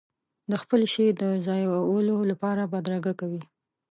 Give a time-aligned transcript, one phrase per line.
[0.51, 3.41] د خپل شي د ځایولو لپاره بدرګه کوي.